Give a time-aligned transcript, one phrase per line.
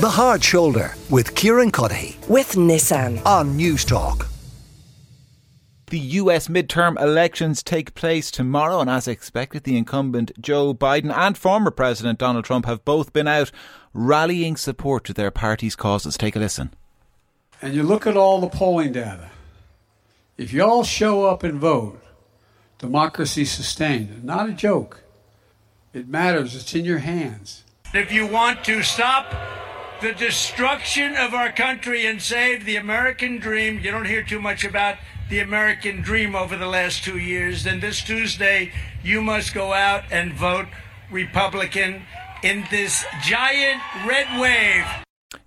[0.00, 4.26] The Hard Shoulder with Kieran Cuddihy with Nissan on Newstalk.
[5.90, 11.36] The US midterm elections take place tomorrow, and as expected, the incumbent Joe Biden and
[11.36, 13.50] former President Donald Trump have both been out
[13.92, 16.16] rallying support to their party's causes.
[16.16, 16.72] Take a listen.
[17.60, 19.28] And you look at all the polling data.
[20.38, 22.00] If you all show up and vote,
[22.78, 24.24] democracy sustained.
[24.24, 25.02] Not a joke.
[25.92, 26.54] It matters.
[26.54, 27.64] It's in your hands.
[27.92, 29.34] If you want to stop
[30.00, 33.80] the destruction of our country and save the American dream.
[33.80, 34.96] You don't hear too much about
[35.28, 37.64] the American dream over the last two years.
[37.64, 40.66] Then this Tuesday, you must go out and vote
[41.10, 42.02] Republican
[42.42, 44.86] in this giant red wave.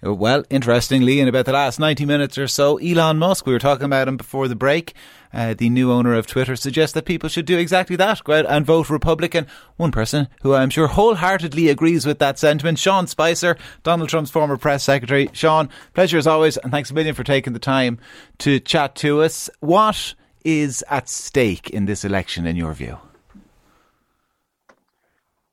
[0.01, 3.85] Well, interestingly, in about the last 90 minutes or so, Elon Musk, we were talking
[3.85, 4.93] about him before the break,
[5.33, 8.45] uh, the new owner of Twitter, suggests that people should do exactly that go out
[8.47, 9.45] and vote Republican.
[9.75, 14.57] One person who I'm sure wholeheartedly agrees with that sentiment, Sean Spicer, Donald Trump's former
[14.57, 15.29] press secretary.
[15.33, 17.99] Sean, pleasure as always, and thanks a million for taking the time
[18.39, 19.49] to chat to us.
[19.59, 22.99] What is at stake in this election, in your view?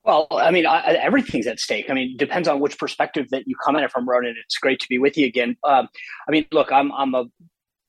[0.04, 1.90] Well, I mean, I, everything's at stake.
[1.90, 4.34] I mean, depends on which perspective that you come at it from, Ronan.
[4.42, 5.56] It's great to be with you again.
[5.62, 5.88] Um,
[6.26, 7.26] I mean, look, I'm I'm a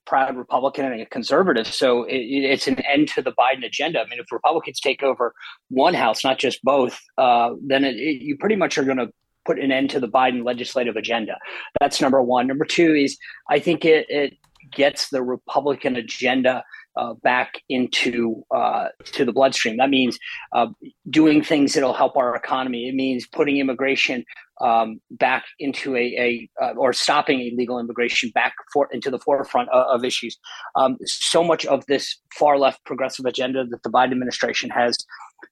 [0.06, 4.02] proud Republican and a conservative, so it, it's an end to the Biden agenda.
[4.02, 5.34] I mean, if Republicans take over
[5.70, 9.10] one house, not just both, uh, then it, it, you pretty much are going to
[9.46, 11.38] put an end to the Biden legislative agenda.
[11.80, 12.46] That's number one.
[12.46, 13.18] Number two is
[13.50, 14.34] I think it, it
[14.72, 16.64] gets the Republican agenda
[16.96, 19.78] uh, back into uh, to the bloodstream.
[19.78, 20.20] That means
[20.54, 20.68] uh,
[21.10, 22.88] doing things that'll help our economy.
[22.88, 24.24] It means putting immigration
[24.62, 29.70] um, back into a, a uh, or stopping illegal immigration back for, into the forefront
[29.70, 30.38] of, of issues.
[30.76, 34.98] Um, so much of this far left progressive agenda that the Biden administration has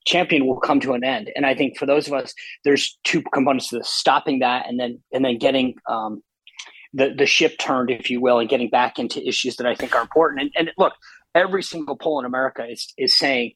[0.05, 1.31] championed will come to an end.
[1.35, 4.79] And I think for those of us, there's two components to this: stopping that, and
[4.79, 6.21] then and then getting um,
[6.93, 9.95] the the ship turned, if you will, and getting back into issues that I think
[9.95, 10.41] are important.
[10.41, 10.93] And, and look,
[11.39, 13.53] every single poll in America is is saying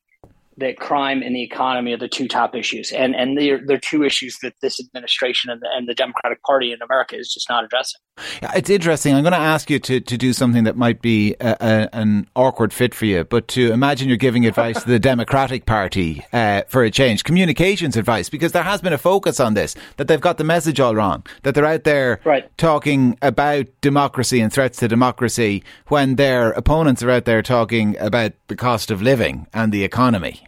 [0.57, 4.03] that crime and the economy are the two top issues, and and they're they're two
[4.03, 7.63] issues that this administration and the, and the Democratic Party in America is just not
[7.63, 7.99] addressing.
[8.41, 9.15] Yeah, it's interesting.
[9.15, 12.27] I'm going to ask you to, to do something that might be a, a, an
[12.35, 16.61] awkward fit for you, but to imagine you're giving advice to the Democratic Party uh,
[16.67, 20.21] for a change, communications advice, because there has been a focus on this that they've
[20.21, 22.55] got the message all wrong, that they're out there right.
[22.57, 28.33] talking about democracy and threats to democracy when their opponents are out there talking about
[28.47, 30.43] the cost of living and the economy.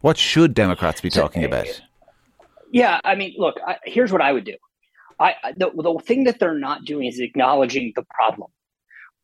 [0.00, 1.82] What should Democrats be talking eh, about?
[2.72, 4.56] Yeah, I mean, look, I, here's what I would do.
[5.18, 8.50] I the, the thing that they're not doing is acknowledging the problem,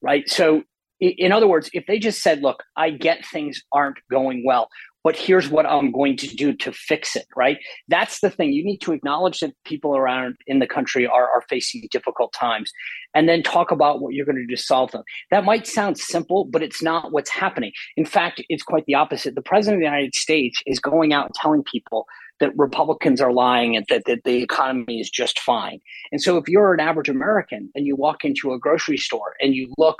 [0.02, 0.28] right?
[0.28, 0.62] So,
[1.00, 4.68] in other words, if they just said, "Look, I get things aren't going well,
[5.06, 7.58] but here's what I'm going to do to fix it," right?
[7.86, 8.52] That's the thing.
[8.52, 12.72] You need to acknowledge that people around in the country are are facing difficult times,
[13.14, 15.04] and then talk about what you're going to do to solve them.
[15.30, 17.70] That might sound simple, but it's not what's happening.
[17.96, 19.36] In fact, it's quite the opposite.
[19.36, 22.06] The president of the United States is going out and telling people
[22.40, 25.78] that Republicans are lying and that, that the economy is just fine.
[26.10, 29.54] And so if you're an average American and you walk into a grocery store and
[29.54, 29.98] you look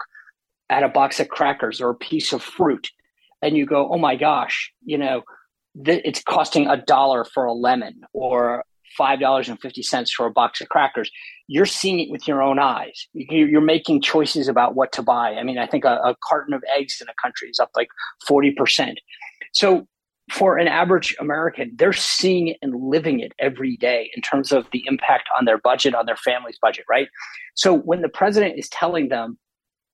[0.69, 2.91] at a box of crackers or a piece of fruit
[3.47, 5.23] and you go, oh my gosh, you know,
[5.85, 8.65] th- it's costing a dollar for a lemon or
[8.99, 11.11] $5.50 for a box of crackers.
[11.47, 13.07] You're seeing it with your own eyes.
[13.15, 15.35] You're making choices about what to buy.
[15.35, 17.89] I mean, I think a, a carton of eggs in a country is up like
[18.29, 18.97] 40%.
[19.53, 19.87] So
[20.33, 24.67] for an average American, they're seeing it and living it every day in terms of
[24.73, 27.09] the impact on their budget, on their family's budget, right?
[27.55, 29.39] So when the president is telling them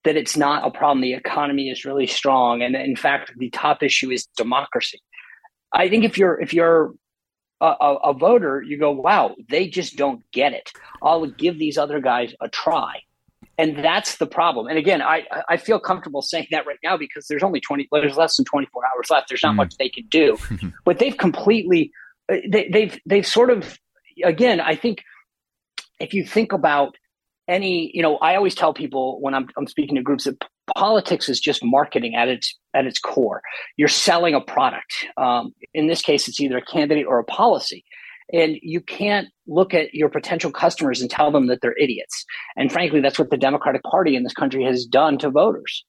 [0.03, 3.83] that it's not a problem, the economy is really strong, and in fact, the top
[3.83, 5.01] issue is democracy.
[5.73, 6.93] I think if you're if you're
[7.61, 10.71] a, a, a voter, you go, "Wow, they just don't get it."
[11.01, 13.01] I'll give these other guys a try
[13.57, 14.67] and that's the problem.
[14.67, 18.17] And again, I I feel comfortable saying that right now because there's only twenty, there's
[18.17, 19.29] less than twenty four hours left.
[19.29, 19.57] There's not mm.
[19.57, 20.37] much they can do,
[20.85, 21.91] but they've completely,
[22.27, 23.77] they, they've they've sort of,
[24.23, 25.03] again, I think
[25.99, 26.95] if you think about
[27.47, 30.43] any, you know, I always tell people when I'm I'm speaking to groups that
[30.75, 33.41] politics is just marketing at its at its core.
[33.77, 34.93] You're selling a product.
[35.17, 37.83] Um, in this case, it's either a candidate or a policy.
[38.31, 42.25] And you can't look at your potential customers and tell them that they're idiots.
[42.55, 45.83] And frankly, that's what the Democratic Party in this country has done to voters.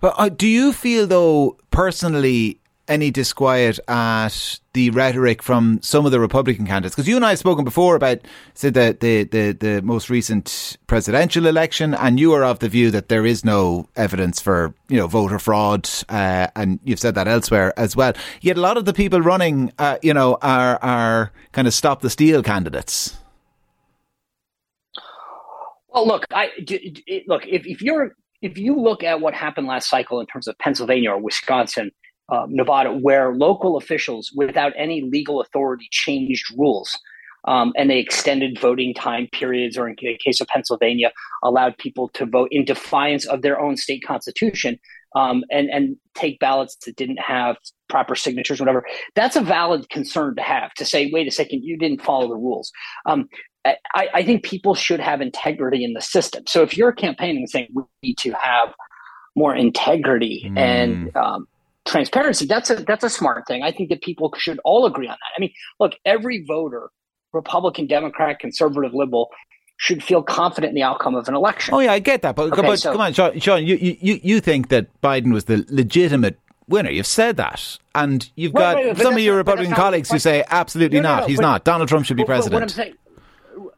[0.00, 6.12] But uh, do you feel, though, personally, any disquiet at the rhetoric from some of
[6.12, 6.94] the Republican candidates?
[6.94, 8.18] Because you and I have spoken before about
[8.54, 12.90] say the, the, the, the, most recent presidential election, and you are of the view
[12.90, 17.28] that there is no evidence for you know voter fraud, uh, and you've said that
[17.28, 18.12] elsewhere as well.
[18.40, 22.00] Yet a lot of the people running, uh, you know, are are kind of stop
[22.00, 23.16] the steal candidates.
[25.88, 26.50] Well, look, I
[27.26, 30.56] look if, if you're if you look at what happened last cycle in terms of
[30.58, 31.90] Pennsylvania or Wisconsin,
[32.28, 36.98] uh, Nevada, where local officials, without any legal authority, changed rules.
[37.44, 42.08] Um, and they extended voting time periods, or in the case of Pennsylvania, allowed people
[42.10, 44.78] to vote in defiance of their own state constitution
[45.16, 47.56] um, and and take ballots that didn't have
[47.88, 48.84] proper signatures, whatever.
[49.14, 50.74] That's a valid concern to have.
[50.74, 52.70] To say, wait a second, you didn't follow the rules.
[53.06, 53.28] Um,
[53.64, 56.44] I, I, think people should have integrity in the system.
[56.46, 58.72] So if you're campaigning saying we need to have
[59.36, 60.58] more integrity mm.
[60.58, 61.46] and um,
[61.88, 63.62] transparency, that's a that's a smart thing.
[63.62, 65.32] I think that people should all agree on that.
[65.36, 66.90] I mean, look, every voter,
[67.32, 69.30] Republican, Democrat, conservative, liberal,
[69.78, 71.74] should feel confident in the outcome of an election.
[71.74, 74.20] Oh yeah, I get that, but, okay, but so, come on, Sean, Sean you, you
[74.22, 76.38] you think that Biden was the legitimate
[76.68, 76.90] winner.
[76.90, 80.98] You've said that, and you've got right, some of your Republican colleagues who say absolutely
[80.98, 81.20] no, no, not.
[81.22, 81.64] No, He's but, not.
[81.64, 82.54] Donald Trump should be president.
[82.54, 82.94] what I'm saying,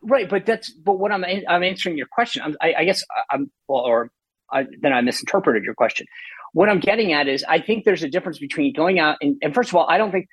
[0.03, 0.29] right?
[0.29, 2.43] But that's but what I'm I'm answering your question.
[2.43, 4.11] I'm, I, I guess I'm well, or
[4.53, 6.07] I, then I misinterpreted your question.
[6.53, 9.55] What I'm getting at is I think there's a difference between going out and, and
[9.55, 10.29] first of all, I don't think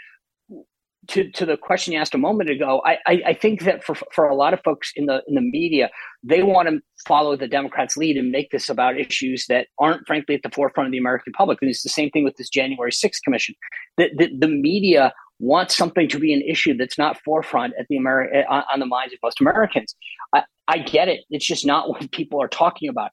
[1.10, 3.96] to, to the question you asked a moment ago, I, I, I, think that for,
[4.14, 5.90] for a lot of folks in the in the media,
[6.24, 10.36] they want to follow the Democrats' lead and make this about issues that aren't, frankly,
[10.36, 11.60] at the forefront of the American public.
[11.62, 13.56] And it's the same thing with this January 6th commission.
[13.98, 17.98] The, the, the media wants something to be an issue that's not forefront at the
[17.98, 19.96] Ameri- on, on the minds of most Americans.
[20.34, 21.22] I, I get it.
[21.30, 23.12] It's just not what people are talking about.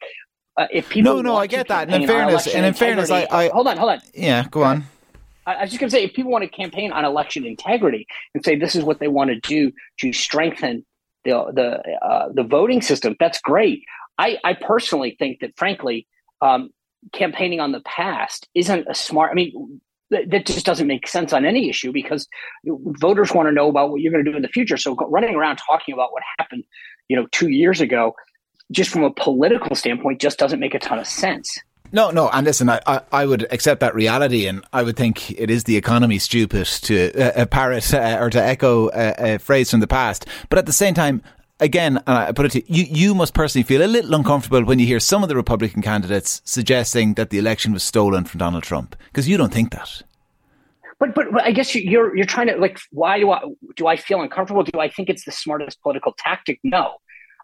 [0.56, 1.88] Uh, if people no, no, I get that.
[1.88, 4.00] And in fairness, and in fairness, I, I hold on, hold on.
[4.14, 4.84] Yeah, go on.
[5.46, 8.06] I, I was just going to say, if people want to campaign on election integrity
[8.34, 10.84] and say this is what they want to do to strengthen
[11.24, 13.82] the the uh, the voting system, that's great.
[14.18, 16.06] I, I personally think that, frankly,
[16.40, 16.70] um,
[17.12, 19.32] campaigning on the past isn't a smart.
[19.32, 19.80] I mean,
[20.10, 22.28] that just doesn't make sense on any issue because
[22.64, 24.76] voters want to know about what you're going to do in the future.
[24.76, 26.62] So running around talking about what happened,
[27.08, 28.14] you know, two years ago,
[28.70, 31.58] just from a political standpoint, just doesn't make a ton of sense.
[31.92, 35.30] No, no, and listen, I, I, I, would accept that reality, and I would think
[35.30, 39.70] it is the economy stupid to uh, parrot uh, or to echo a, a, phrase
[39.70, 40.26] from the past.
[40.48, 41.22] But at the same time,
[41.60, 44.86] again, I put it to you, you must personally feel a little uncomfortable when you
[44.86, 48.96] hear some of the Republican candidates suggesting that the election was stolen from Donald Trump
[49.06, 50.02] because you don't think that.
[50.98, 53.42] But, but, but I guess you're you're trying to like why do I
[53.76, 54.62] do I feel uncomfortable?
[54.62, 56.58] Do I think it's the smartest political tactic?
[56.64, 56.94] No.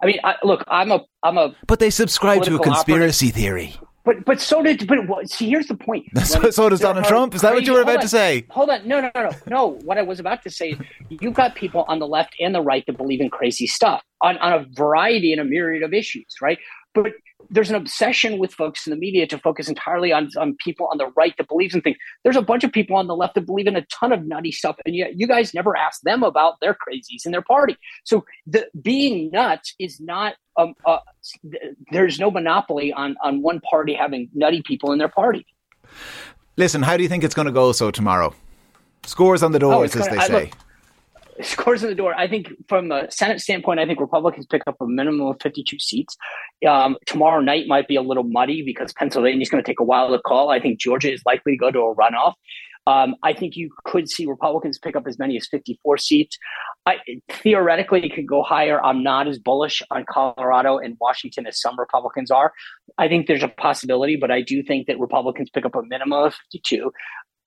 [0.03, 1.55] I mean, I, look, I'm a I'm a.
[1.67, 3.39] But they subscribe to a conspiracy operator.
[3.39, 3.75] theory.
[4.05, 6.07] But but so did but see here's the point.
[6.25, 7.35] so, so does Donald Trump.
[7.35, 8.47] Is that what you were about on, to say?
[8.51, 9.67] Hold on, no no no no no.
[9.85, 10.79] What I was about to say is
[11.11, 14.39] you've got people on the left and the right that believe in crazy stuff on
[14.39, 16.59] on a variety and a myriad of issues, right?
[16.95, 17.13] But
[17.51, 20.99] there's an obsession with folks in the media to focus entirely on, on people on
[20.99, 21.97] the right that believes in things.
[22.23, 24.53] There's a bunch of people on the left that believe in a ton of nutty
[24.53, 27.77] stuff, and yet you guys never ask them about their crazies in their party.
[28.05, 30.99] So the being nuts is not um, uh,
[31.91, 35.47] there's no monopoly on on one party having nutty people in their party.
[36.57, 38.35] Listen, how do you think it's going to go so tomorrow?
[39.05, 40.45] Scores on the doors, oh, as gonna, they say.
[40.45, 40.51] Look,
[41.43, 42.15] scores in the door.
[42.15, 45.79] I think from the Senate standpoint, I think Republicans pick up a minimum of 52
[45.79, 46.17] seats.
[46.69, 49.85] Um, tomorrow night might be a little muddy because Pennsylvania is going to take a
[49.85, 50.51] while to call.
[50.51, 52.35] I think Georgia is likely to go to a runoff.
[52.87, 56.39] Um, I think you could see Republicans pick up as many as 54 seats.
[56.87, 56.97] I,
[57.31, 58.83] theoretically, it could go higher.
[58.83, 62.53] I'm not as bullish on Colorado and Washington as some Republicans are.
[62.97, 66.25] I think there's a possibility, but I do think that Republicans pick up a minimum
[66.25, 66.91] of 52,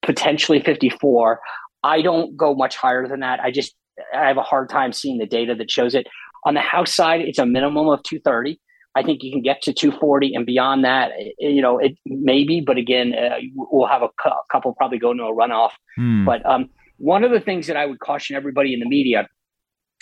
[0.03, 1.39] potentially 54.
[1.83, 3.39] I don't go much higher than that.
[3.39, 3.75] I just
[4.13, 6.07] I have a hard time seeing the data that shows it.
[6.45, 8.59] On the House side, it's a minimum of 230.
[8.95, 12.77] I think you can get to 240 and beyond that, you know, it maybe, but
[12.77, 14.09] again, uh, we'll have a
[14.51, 15.71] couple probably go into a runoff.
[15.95, 16.25] Hmm.
[16.25, 19.27] But um, one of the things that I would caution everybody in the media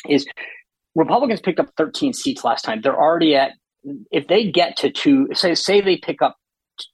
[0.09, 0.25] is
[0.95, 2.81] Republicans picked up 13 seats last time.
[2.81, 3.51] They're already at,
[4.11, 6.35] if they get to two, say, say they pick up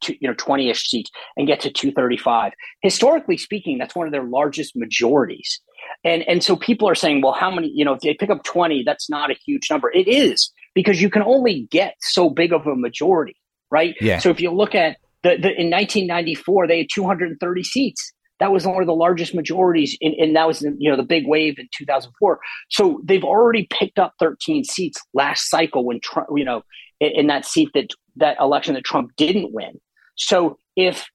[0.01, 4.23] to, you know 20ish seats and get to 235 historically speaking that's one of their
[4.23, 5.61] largest majorities
[6.03, 8.43] and and so people are saying well how many you know if they pick up
[8.43, 9.91] 20 that's not a huge number.
[9.91, 13.35] It is because you can only get so big of a majority
[13.69, 13.95] right?
[13.99, 14.19] Yeah.
[14.19, 18.13] so if you look at the, the in 1994 they had 230 seats.
[18.39, 21.25] That was one of the largest majorities in, and that was you know the big
[21.25, 22.39] wave in 2004
[22.69, 26.61] so they've already picked up 13 seats last cycle when Trump, you know
[26.99, 29.79] in, in that seat that that election that Trump didn't win.
[30.15, 31.07] So if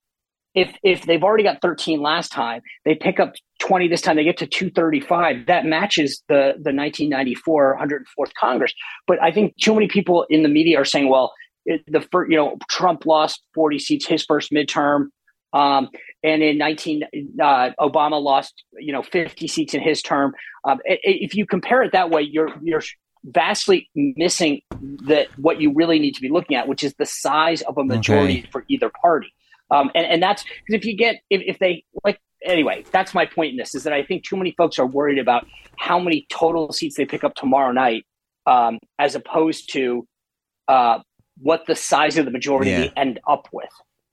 [0.54, 4.24] if if they've already got 13 last time, they pick up 20 this time, they
[4.24, 5.46] get to 235.
[5.46, 8.72] That matches the the 1994 104th Congress.
[9.06, 11.32] But I think too many people in the media are saying, well,
[11.64, 15.06] it, the first, you know, Trump lost 40 seats his first midterm.
[15.52, 15.88] Um,
[16.24, 17.02] and in 19,
[17.40, 20.34] uh, Obama lost, you know, 50 seats in his term.
[20.64, 22.82] Um, if you compare it that way, you're you're
[23.24, 24.60] vastly missing
[25.06, 27.84] that what you really need to be looking at, which is the size of a
[27.84, 28.48] majority okay.
[28.50, 29.32] for either party.
[29.72, 33.26] Um, and, and that's because if you get if, if they like anyway, that's my
[33.26, 35.46] point in this is that I think too many folks are worried about
[35.78, 38.04] how many total seats they pick up tomorrow night,
[38.46, 40.06] um, as opposed to
[40.68, 41.00] uh,
[41.40, 42.80] what the size of the majority yeah.
[42.80, 43.70] they end up with.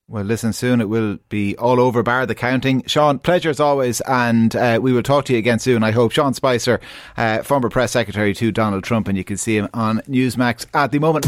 [0.08, 2.84] Well, listen, soon it will be all over, bar the counting.
[2.88, 6.12] Sean, pleasure as always, and uh, we will talk to you again soon, I hope.
[6.12, 6.80] Sean Spicer,
[7.16, 10.92] uh, former press secretary to Donald Trump, and you can see him on Newsmax at
[10.92, 11.28] the moment.